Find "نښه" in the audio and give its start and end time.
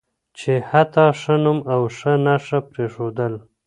2.25-2.59